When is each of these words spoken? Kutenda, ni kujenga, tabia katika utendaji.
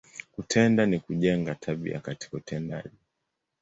Kutenda, 0.31 0.85
ni 0.85 0.99
kujenga, 0.99 1.55
tabia 1.55 1.99
katika 1.99 2.37
utendaji. 2.37 2.97